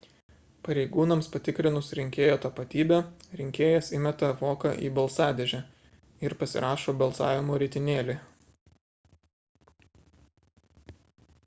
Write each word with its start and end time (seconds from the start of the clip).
pareigūnams 0.67 1.27
patikrinus 1.33 1.89
rinkėjo 1.99 2.37
tapatybę 2.45 2.97
rinkėjas 3.41 3.91
įmeta 3.99 4.31
voką 4.41 4.73
į 4.89 4.91
balsadėžę 4.97 5.61
ir 6.29 6.37
pasirašo 6.41 6.97
balsavimo 7.05 7.63
ritinėlį 7.65 8.19